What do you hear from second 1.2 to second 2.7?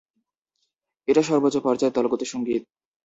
সর্বোচ্চ পর্যায়ের দলগত সঙ্গীত।